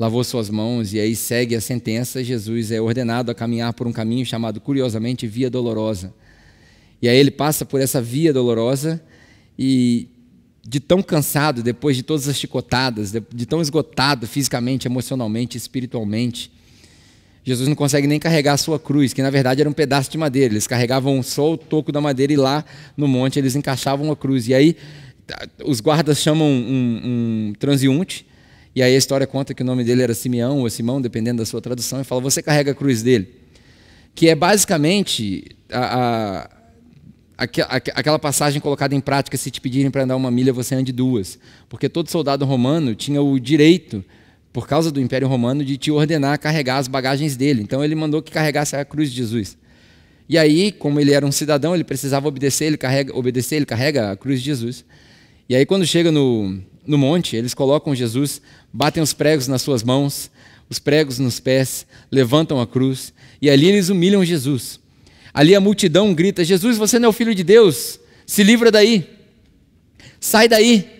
[0.00, 2.24] Lavou suas mãos e aí segue a sentença.
[2.24, 6.12] Jesus é ordenado a caminhar por um caminho chamado, curiosamente, Via Dolorosa
[7.02, 9.02] e aí ele passa por essa via dolorosa
[9.58, 10.08] e
[10.62, 16.52] de tão cansado, depois de todas as chicotadas, de, tão esgotado fisicamente, emocionalmente, espiritualmente,
[17.42, 20.18] Jesus não consegue nem carregar a sua cruz, que na verdade era um pedaço de
[20.18, 20.52] madeira.
[20.52, 22.62] Eles carregavam só o toco da madeira e lá
[22.94, 24.46] no monte eles encaixavam a cruz.
[24.46, 24.76] E aí
[25.64, 27.00] os guardas chamam um,
[27.48, 28.26] um transeunte,
[28.74, 31.46] e aí a história conta que o nome dele era Simeão ou Simão, dependendo da
[31.46, 33.28] sua tradução, e fala: Você carrega a cruz dele.
[34.14, 36.60] Que é basicamente a, a
[37.94, 41.38] aquela passagem colocada em prática, se te pedirem para andar uma milha, você ande duas.
[41.70, 44.04] Porque todo soldado romano tinha o direito,
[44.52, 47.62] por causa do Império Romano, de te ordenar carregar as bagagens dele.
[47.62, 49.56] Então ele mandou que carregasse a cruz de Jesus.
[50.28, 54.12] E aí, como ele era um cidadão, ele precisava obedecer, ele carrega, obedecer, ele carrega
[54.12, 54.84] a cruz de Jesus.
[55.48, 58.40] E aí, quando chega no, no monte, eles colocam Jesus,
[58.72, 60.30] batem os pregos nas suas mãos,
[60.68, 64.80] os pregos nos pés, levantam a cruz, e ali eles humilham Jesus.
[65.32, 69.08] Ali a multidão grita: Jesus, você não é o filho de Deus, se livra daí,
[70.18, 70.98] sai daí.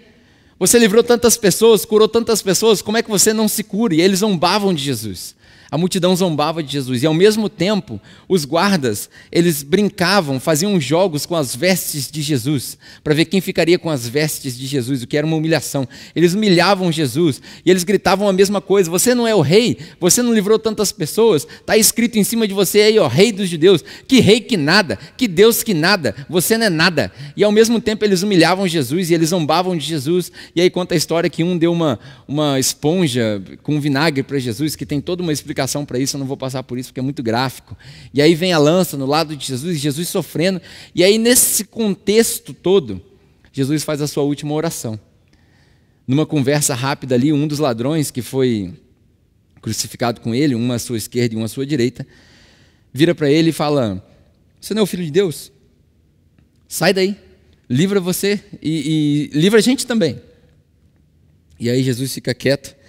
[0.59, 3.95] Você livrou tantas pessoas, curou tantas pessoas, como é que você não se cura?
[3.95, 5.35] E eles zombavam de Jesus.
[5.71, 11.25] A multidão zombava de Jesus e ao mesmo tempo os guardas, eles brincavam, faziam jogos
[11.25, 15.07] com as vestes de Jesus, para ver quem ficaria com as vestes de Jesus, o
[15.07, 15.87] que era uma humilhação.
[16.15, 19.79] Eles humilhavam Jesus e eles gritavam a mesma coisa: "Você não é o rei?
[20.01, 21.47] Você não livrou tantas pessoas?
[21.61, 23.85] Está escrito em cima de você aí, ó, rei dos judeus.
[24.09, 26.17] Que rei que nada, que Deus que nada.
[26.29, 27.13] Você não é nada".
[27.37, 30.33] E ao mesmo tempo eles humilhavam Jesus e eles zombavam de Jesus.
[30.57, 34.75] E aí conta a história que um deu uma uma esponja com vinagre para Jesus,
[34.75, 37.01] que tem toda uma explicação explicação para isso, eu não vou passar por isso porque
[37.01, 37.77] é muito gráfico.
[38.15, 40.61] E aí vem a lança no lado de Jesus, Jesus sofrendo.
[40.95, 43.01] E aí, nesse contexto todo,
[43.53, 44.99] Jesus faz a sua última oração.
[46.07, 48.73] Numa conversa rápida ali, um dos ladrões que foi
[49.61, 52.07] crucificado com ele, uma à sua esquerda e uma à sua direita,
[52.93, 54.05] vira para ele e fala:
[54.61, 55.53] Você não é o filho de Deus?
[56.67, 57.17] Sai daí,
[57.69, 60.21] livra você e, e livra a gente também.
[61.59, 62.80] E aí Jesus fica quieto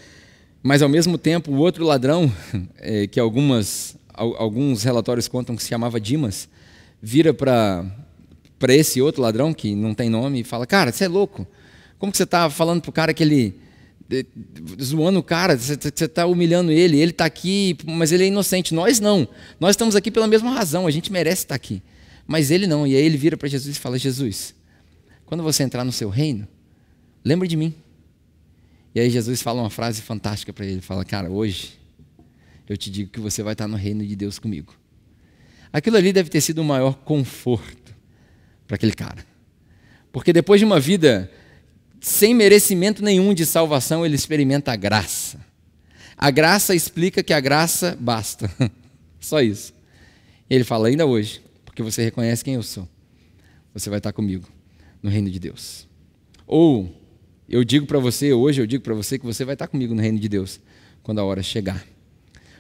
[0.63, 2.31] mas ao mesmo tempo, o outro ladrão,
[2.77, 6.47] é, que algumas, alguns relatórios contam que se chamava Dimas,
[7.01, 7.93] vira para
[8.69, 11.47] esse outro ladrão, que não tem nome, e fala: Cara, você é louco.
[11.97, 13.59] Como que você está falando para o cara que ele
[14.81, 15.73] zoando o cara, você
[16.05, 18.73] está humilhando ele, ele está aqui, mas ele é inocente.
[18.73, 19.27] Nós não.
[19.59, 21.81] Nós estamos aqui pela mesma razão, a gente merece estar aqui.
[22.27, 22.85] Mas ele não.
[22.85, 24.53] E aí ele vira para Jesus e fala: Jesus,
[25.25, 26.47] quando você entrar no seu reino,
[27.23, 27.73] lembre de mim.
[28.93, 31.79] E aí Jesus fala uma frase fantástica para ele: ele fala, cara, hoje
[32.67, 34.75] eu te digo que você vai estar no reino de Deus comigo.
[35.73, 37.95] Aquilo ali deve ter sido o maior conforto
[38.67, 39.25] para aquele cara.
[40.11, 41.31] Porque depois de uma vida
[42.01, 45.39] sem merecimento nenhum de salvação, ele experimenta a graça.
[46.17, 48.51] A graça explica que a graça basta.
[49.19, 49.73] Só isso.
[50.49, 52.87] Ele fala: ainda hoje, porque você reconhece quem eu sou,
[53.73, 54.47] você vai estar comigo
[55.01, 55.87] no reino de Deus.
[56.45, 57.00] Ou
[57.51, 60.01] eu digo para você, hoje eu digo para você que você vai estar comigo no
[60.01, 60.61] reino de Deus
[61.03, 61.85] quando a hora chegar.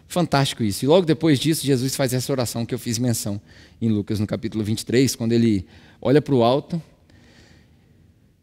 [0.05, 0.83] Fantástico isso.
[0.83, 3.41] E logo depois disso, Jesus faz essa oração que eu fiz menção
[3.81, 5.65] em Lucas, no capítulo 23, quando ele
[6.01, 6.81] olha para o alto,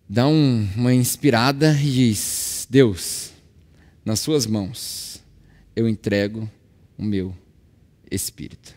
[0.08, 3.32] dá um, uma inspirada e diz: Deus,
[4.02, 5.22] nas Suas mãos
[5.76, 6.50] eu entrego
[6.96, 7.37] o meu
[8.11, 8.74] espírito.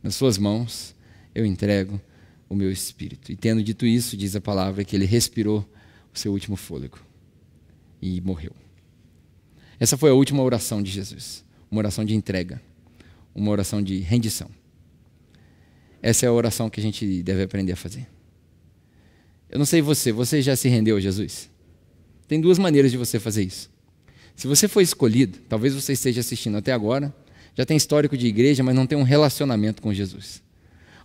[0.00, 0.94] Nas Suas mãos
[1.34, 2.00] eu entrego
[2.48, 3.32] o meu espírito.
[3.32, 5.68] E tendo dito isso, diz a palavra que ele respirou
[6.18, 6.98] seu último fôlego
[8.00, 8.52] e morreu.
[9.78, 12.60] Essa foi a última oração de Jesus uma oração de entrega,
[13.34, 14.48] uma oração de rendição.
[16.00, 18.06] Essa é a oração que a gente deve aprender a fazer.
[19.48, 21.50] Eu não sei você, você já se rendeu a Jesus?
[22.28, 23.70] Tem duas maneiras de você fazer isso.
[24.34, 27.14] Se você foi escolhido, talvez você esteja assistindo até agora,
[27.54, 30.42] já tem histórico de igreja, mas não tem um relacionamento com Jesus.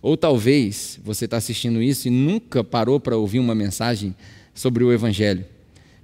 [0.02, 4.14] Ou talvez você está assistindo isso e nunca parou para ouvir uma mensagem
[4.54, 5.44] sobre o Evangelho.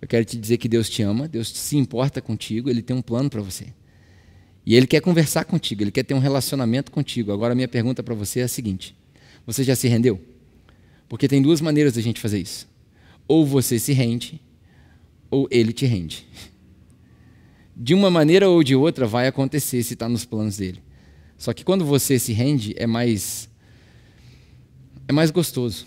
[0.00, 3.02] Eu quero te dizer que Deus te ama, Deus se importa contigo, Ele tem um
[3.02, 3.66] plano para você.
[4.68, 7.32] E ele quer conversar contigo, ele quer ter um relacionamento contigo.
[7.32, 8.94] Agora, minha pergunta para você é a seguinte:
[9.46, 10.20] você já se rendeu?
[11.08, 12.68] Porque tem duas maneiras da gente fazer isso.
[13.26, 14.38] Ou você se rende,
[15.30, 16.26] ou ele te rende.
[17.74, 20.82] De uma maneira ou de outra vai acontecer se está nos planos dele.
[21.38, 23.48] Só que quando você se rende, é mais.
[25.08, 25.86] É mais gostoso.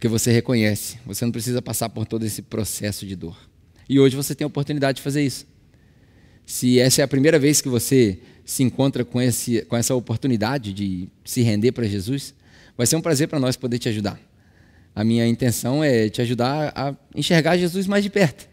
[0.00, 3.36] Porque você reconhece, você não precisa passar por todo esse processo de dor.
[3.86, 5.46] E hoje você tem a oportunidade de fazer isso.
[6.46, 10.72] Se essa é a primeira vez que você se encontra com, esse, com essa oportunidade
[10.72, 12.32] de se render para Jesus,
[12.78, 14.18] vai ser um prazer para nós poder te ajudar.
[14.94, 18.48] A minha intenção é te ajudar a enxergar Jesus mais de perto.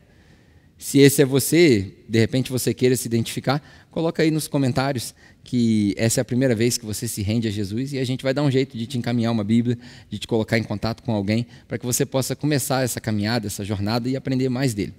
[0.77, 5.15] Se esse é você, de repente você queira se identificar, coloca aí nos comentários
[5.47, 8.21] que essa é a primeira vez que você se rende a Jesus e a gente
[8.21, 9.79] vai dar um jeito de te encaminhar uma Bíblia,
[10.09, 13.63] de te colocar em contato com alguém, para que você possa começar essa caminhada, essa
[13.63, 14.93] jornada e aprender mais dele.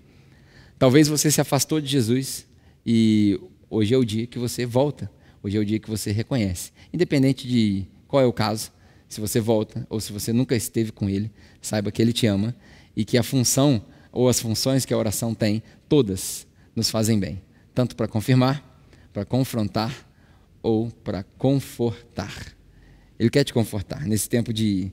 [0.78, 2.46] Talvez você se afastou de Jesus
[2.86, 5.10] e hoje é o dia que você volta,
[5.42, 6.72] hoje é o dia que você reconhece.
[6.94, 8.72] Independente de qual é o caso,
[9.06, 11.30] se você volta ou se você nunca esteve com Ele,
[11.60, 12.56] saiba que Ele te ama
[12.96, 17.42] e que a função ou as funções que a oração tem, todas nos fazem bem,
[17.74, 18.64] tanto para confirmar,
[19.12, 20.07] para confrontar
[20.62, 22.54] ou para confortar.
[23.18, 24.92] Ele quer te confortar nesse tempo de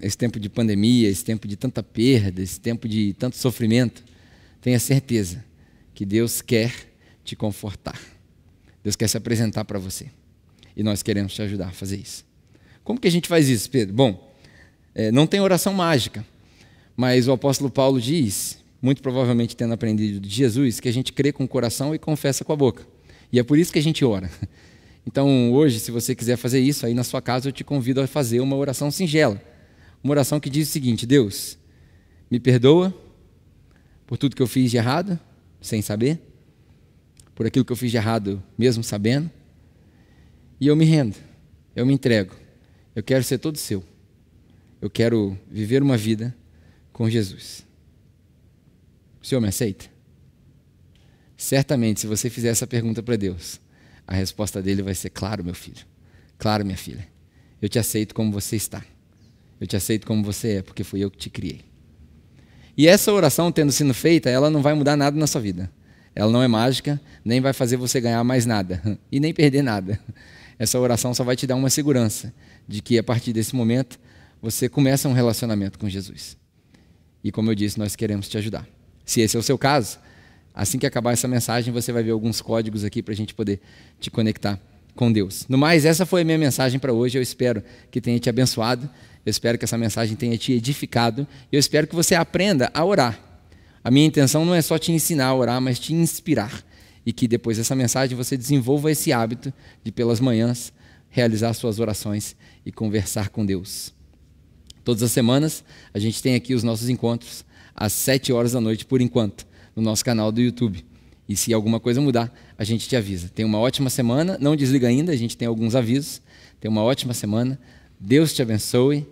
[0.00, 4.02] esse tempo de pandemia, esse tempo de tanta perda, esse tempo de tanto sofrimento.
[4.60, 5.44] Tenha certeza
[5.94, 6.74] que Deus quer
[7.24, 8.00] te confortar.
[8.82, 10.06] Deus quer se apresentar para você.
[10.76, 12.24] E nós queremos te ajudar a fazer isso.
[12.82, 13.94] Como que a gente faz isso, Pedro?
[13.94, 14.34] Bom,
[14.92, 16.26] é, não tem oração mágica,
[16.96, 21.32] mas o apóstolo Paulo diz, muito provavelmente tendo aprendido de Jesus, que a gente crê
[21.32, 22.84] com o coração e confessa com a boca.
[23.32, 24.30] E é por isso que a gente ora.
[25.04, 28.06] Então, hoje, se você quiser fazer isso, aí na sua casa eu te convido a
[28.06, 29.42] fazer uma oração singela.
[30.00, 31.58] Uma oração que diz o seguinte: Deus,
[32.30, 32.94] me perdoa
[34.06, 35.18] por tudo que eu fiz de errado,
[35.60, 36.20] sem saber,
[37.34, 39.28] por aquilo que eu fiz de errado, mesmo sabendo,
[40.60, 41.16] e eu me rendo,
[41.74, 42.36] eu me entrego.
[42.94, 43.82] Eu quero ser todo seu.
[44.80, 46.32] Eu quero viver uma vida
[46.92, 47.66] com Jesus.
[49.20, 49.91] O Senhor me aceita?
[51.36, 53.60] Certamente, se você fizer essa pergunta para Deus,
[54.06, 55.84] a resposta dele vai ser: Claro, meu filho.
[56.38, 57.06] Claro, minha filha.
[57.60, 58.82] Eu te aceito como você está.
[59.60, 61.60] Eu te aceito como você é, porque fui eu que te criei.
[62.76, 65.70] E essa oração, tendo sido feita, ela não vai mudar nada na sua vida.
[66.14, 70.00] Ela não é mágica, nem vai fazer você ganhar mais nada e nem perder nada.
[70.58, 72.32] Essa oração só vai te dar uma segurança
[72.66, 73.98] de que a partir desse momento
[74.40, 76.36] você começa um relacionamento com Jesus.
[77.22, 78.66] E como eu disse, nós queremos te ajudar.
[79.04, 79.98] Se esse é o seu caso,
[80.54, 83.60] assim que acabar essa mensagem, você vai ver alguns códigos aqui para a gente poder
[83.98, 84.60] te conectar
[84.94, 85.46] com Deus.
[85.48, 87.18] No mais, essa foi a minha mensagem para hoje.
[87.18, 88.88] Eu espero que tenha te abençoado.
[89.24, 91.26] Eu espero que essa mensagem tenha te edificado.
[91.50, 93.18] Eu espero que você aprenda a orar.
[93.84, 96.62] A minha intenção não é só te ensinar a orar, mas te inspirar.
[97.04, 100.72] E que depois dessa mensagem você desenvolva esse hábito de, pelas manhãs,
[101.08, 103.92] realizar suas orações e conversar com Deus.
[104.84, 107.44] Todas as semanas a gente tem aqui os nossos encontros
[107.74, 109.46] às sete horas da noite, por enquanto.
[109.74, 110.84] No nosso canal do YouTube.
[111.28, 113.28] E se alguma coisa mudar, a gente te avisa.
[113.28, 114.36] Tenha uma ótima semana.
[114.40, 116.20] Não desliga ainda, a gente tem alguns avisos.
[116.60, 117.58] Tenha uma ótima semana.
[117.98, 119.06] Deus te abençoe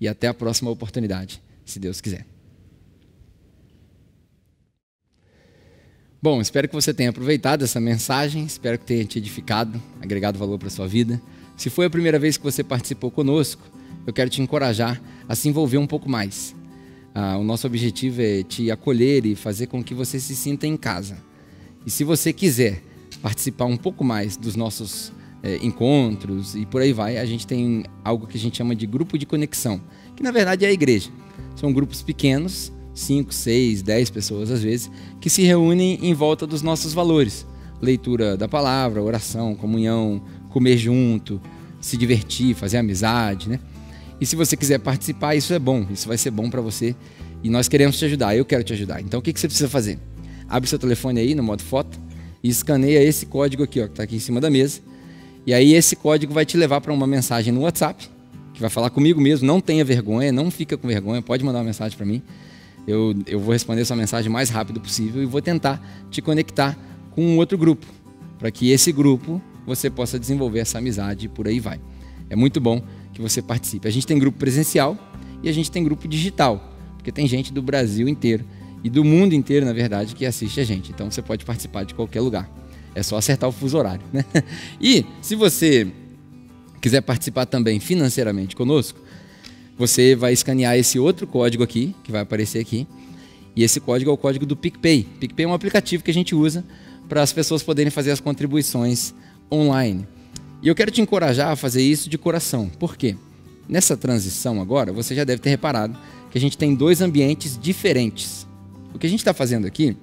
[0.00, 2.24] e até a próxima oportunidade, se Deus quiser.
[6.22, 10.58] Bom, espero que você tenha aproveitado essa mensagem, espero que tenha te edificado, agregado valor
[10.58, 11.20] para a sua vida.
[11.56, 13.62] Se foi a primeira vez que você participou conosco,
[14.06, 16.54] eu quero te encorajar a se envolver um pouco mais.
[17.14, 20.76] Ah, o nosso objetivo é te acolher e fazer com que você se sinta em
[20.76, 21.18] casa.
[21.84, 22.82] E se você quiser
[23.22, 27.84] participar um pouco mais dos nossos é, encontros e por aí vai, a gente tem
[28.04, 29.80] algo que a gente chama de grupo de conexão,
[30.14, 31.10] que na verdade é a igreja.
[31.56, 34.90] São grupos pequenos, 5, 6, 10 pessoas às vezes,
[35.20, 37.46] que se reúnem em volta dos nossos valores.
[37.80, 41.40] Leitura da palavra, oração, comunhão, comer junto,
[41.80, 43.58] se divertir, fazer amizade, né?
[44.20, 46.94] E se você quiser participar, isso é bom, isso vai ser bom para você.
[47.42, 49.00] E nós queremos te ajudar, eu quero te ajudar.
[49.00, 49.98] Então o que, que você precisa fazer?
[50.48, 51.98] Abre seu telefone aí no modo foto
[52.42, 54.80] e escaneia esse código aqui, ó, que está aqui em cima da mesa.
[55.46, 58.10] E aí esse código vai te levar para uma mensagem no WhatsApp,
[58.52, 59.46] que vai falar comigo mesmo.
[59.46, 62.22] Não tenha vergonha, não fica com vergonha, pode mandar uma mensagem para mim.
[62.86, 66.78] Eu, eu vou responder sua mensagem o mais rápido possível e vou tentar te conectar
[67.12, 67.86] com um outro grupo,
[68.38, 71.80] para que esse grupo você possa desenvolver essa amizade e por aí vai.
[72.28, 72.82] É muito bom
[73.20, 73.86] que você participe.
[73.86, 74.96] A gente tem grupo presencial
[75.42, 78.44] e a gente tem grupo digital, porque tem gente do Brasil inteiro
[78.82, 80.90] e do mundo inteiro, na verdade, que assiste a gente.
[80.90, 82.50] Então você pode participar de qualquer lugar.
[82.94, 84.02] É só acertar o fuso horário.
[84.12, 84.24] Né?
[84.80, 85.86] E se você
[86.80, 88.98] quiser participar também financeiramente conosco,
[89.76, 92.86] você vai escanear esse outro código aqui, que vai aparecer aqui.
[93.54, 95.06] E esse código é o código do PicPay.
[95.20, 96.64] PicPay é um aplicativo que a gente usa
[97.08, 99.12] para as pessoas poderem fazer as contribuições
[99.52, 100.06] online.
[100.62, 102.68] E eu quero te encorajar a fazer isso de coração.
[102.68, 103.16] Por quê?
[103.68, 105.96] Nessa transição agora, você já deve ter reparado
[106.30, 108.46] que a gente tem dois ambientes diferentes.
[108.92, 109.96] O que a gente está fazendo aqui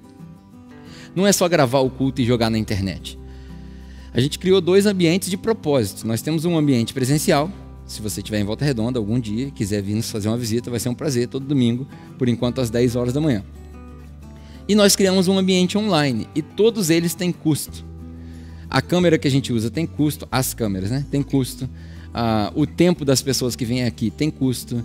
[1.14, 3.18] não é só gravar o culto e jogar na internet.
[4.12, 6.06] A gente criou dois ambientes de propósito.
[6.06, 7.50] Nós temos um ambiente presencial.
[7.86, 10.80] Se você estiver em Volta Redonda algum dia quiser vir nos fazer uma visita, vai
[10.80, 11.86] ser um prazer todo domingo,
[12.18, 13.44] por enquanto às 10 horas da manhã.
[14.68, 17.87] E nós criamos um ambiente online e todos eles têm custo.
[18.70, 21.04] A câmera que a gente usa tem custo, as câmeras, né?
[21.10, 21.68] Tem custo.
[22.12, 24.84] Ah, o tempo das pessoas que vêm aqui tem custo.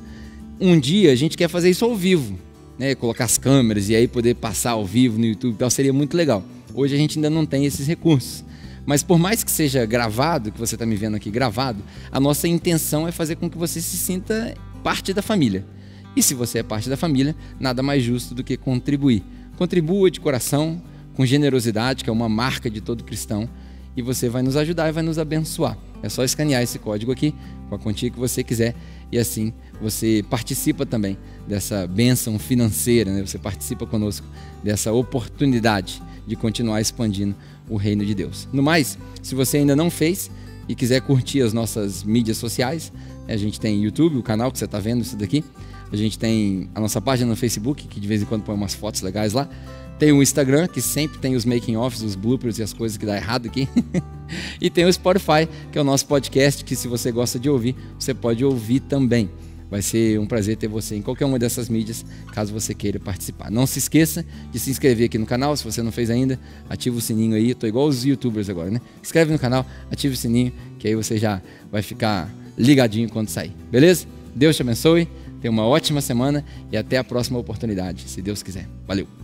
[0.59, 2.37] Um dia a gente quer fazer isso ao vivo,
[2.77, 2.95] né?
[2.95, 6.43] Colocar as câmeras e aí poder passar ao vivo no YouTube, tal seria muito legal.
[6.73, 8.43] Hoje a gente ainda não tem esses recursos.
[8.85, 12.47] Mas por mais que seja gravado, que você está me vendo aqui gravado, a nossa
[12.47, 14.53] intenção é fazer com que você se sinta
[14.83, 15.65] parte da família.
[16.15, 19.23] E se você é parte da família, nada mais justo do que contribuir.
[19.57, 20.81] Contribua de coração,
[21.15, 23.49] com generosidade, que é uma marca de todo cristão,
[23.95, 25.77] e você vai nos ajudar e vai nos abençoar.
[26.01, 27.33] É só escanear esse código aqui
[27.69, 28.75] com a quantia que você quiser
[29.11, 31.17] e assim você participa também
[31.47, 33.25] dessa bênção financeira, né?
[33.25, 34.25] você participa conosco
[34.63, 37.35] dessa oportunidade de continuar expandindo
[37.69, 38.47] o reino de Deus.
[38.51, 40.31] No mais, se você ainda não fez
[40.67, 42.91] e quiser curtir as nossas mídias sociais,
[43.27, 45.43] a gente tem YouTube, o canal que você está vendo isso daqui,
[45.91, 48.73] a gente tem a nossa página no Facebook, que de vez em quando põe umas
[48.73, 49.47] fotos legais lá.
[49.99, 53.05] Tem o Instagram, que sempre tem os making offs, os bloopers e as coisas que
[53.05, 53.67] dá errado aqui.
[54.59, 57.75] e tem o Spotify, que é o nosso podcast, que se você gosta de ouvir,
[57.97, 59.29] você pode ouvir também.
[59.69, 63.49] Vai ser um prazer ter você em qualquer uma dessas mídias, caso você queira participar.
[63.49, 66.39] Não se esqueça de se inscrever aqui no canal, se você não fez ainda,
[66.69, 67.51] ativa o sininho aí.
[67.51, 68.79] Estou igual os youtubers agora, né?
[69.01, 71.41] Inscreve no canal, ativa o sininho, que aí você já
[71.71, 73.51] vai ficar ligadinho quando sair.
[73.71, 74.05] Beleza?
[74.35, 75.07] Deus te abençoe,
[75.41, 78.67] tenha uma ótima semana e até a próxima oportunidade, se Deus quiser.
[78.87, 79.22] Valeu!